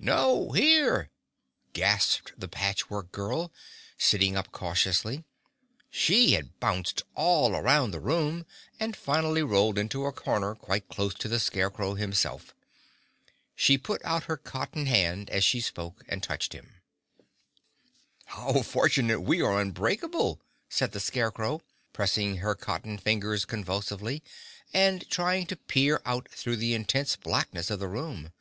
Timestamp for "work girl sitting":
2.90-4.36